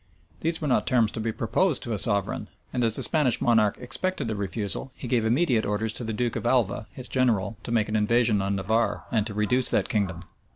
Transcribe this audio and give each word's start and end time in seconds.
These 0.39 0.59
were 0.59 0.67
not 0.67 0.87
terms 0.87 1.11
to 1.11 1.19
be 1.19 1.31
proposed 1.31 1.83
to 1.83 1.93
a 1.93 1.99
sovereign; 1.99 2.49
and 2.73 2.83
as 2.83 2.95
the 2.95 3.03
Spanish 3.03 3.39
monarch 3.39 3.77
expected 3.77 4.31
a 4.31 4.35
refusal, 4.35 4.91
he 4.95 5.07
gave 5.07 5.25
immediate 5.25 5.63
orders 5.63 5.93
to 5.93 6.03
the 6.03 6.11
duke 6.11 6.35
of 6.35 6.43
Alva, 6.47 6.87
his 6.91 7.07
general, 7.07 7.55
to 7.61 7.71
make 7.71 7.87
an 7.87 7.95
invasion 7.95 8.41
on 8.41 8.55
Navarre, 8.55 9.05
and 9.11 9.27
to 9.27 9.35
reduce 9.35 9.69
that 9.69 9.89
kingdom. 9.89 10.23